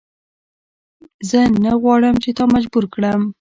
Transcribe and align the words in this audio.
زه 1.29 1.39
نه 1.63 1.71
غواړم 1.81 2.15
چې 2.23 2.29
تا 2.37 2.43
مجبور 2.53 2.85
کړم. 2.93 3.21